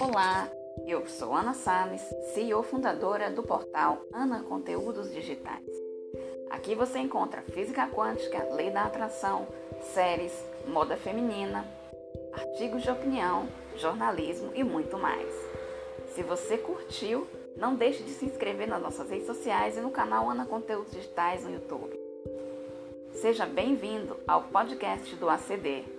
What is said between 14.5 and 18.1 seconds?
e muito mais. Se você curtiu, não deixe de